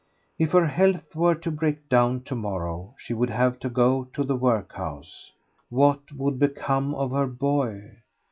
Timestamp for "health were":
0.65-1.35